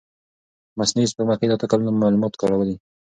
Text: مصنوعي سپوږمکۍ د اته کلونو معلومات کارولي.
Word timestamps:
مصنوعي 0.79 1.07
سپوږمکۍ 1.11 1.47
د 1.47 1.51
اته 1.57 1.65
کلونو 1.71 1.99
معلومات 2.01 2.33
کارولي. 2.41 2.75